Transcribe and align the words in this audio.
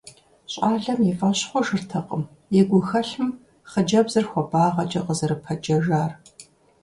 Щӏалэм 0.51 0.99
и 1.09 1.13
фӀэщ 1.17 1.39
хъужыртэкъым 1.49 2.23
и 2.59 2.61
гухэлъым 2.69 3.29
хъыджэбзыр 3.71 4.25
хуабагъэкӀэ 4.29 5.01
къызэрыпэджэжар. 5.05 6.11